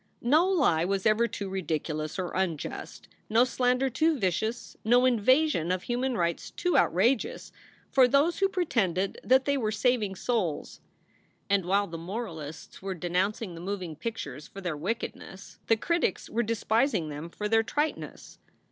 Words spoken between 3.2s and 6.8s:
no slander too vicious, no invasion of human rights too